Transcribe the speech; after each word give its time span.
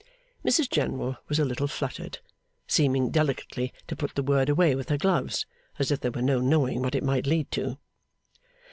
Mrs 0.43 0.67
General 0.67 1.17
was 1.29 1.37
a 1.37 1.45
little 1.45 1.67
fluttered; 1.67 2.17
seeming 2.65 3.11
delicately 3.11 3.71
to 3.85 3.95
put 3.95 4.15
the 4.15 4.23
word 4.23 4.49
away 4.49 4.73
with 4.73 4.89
her 4.89 4.97
gloves, 4.97 5.45
as 5.77 5.91
if 5.91 5.99
there 5.99 6.09
were 6.09 6.23
no 6.23 6.39
knowing 6.39 6.81
what 6.81 6.95
it 6.95 7.03
might 7.03 7.27
lead 7.27 7.51
to. 7.51 7.77